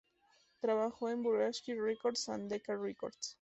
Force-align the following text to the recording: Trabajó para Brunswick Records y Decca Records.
Trabajó 0.61 1.05
para 1.09 1.15
Brunswick 1.17 1.79
Records 1.79 2.27
y 2.29 2.47
Decca 2.49 2.75
Records. 2.75 3.29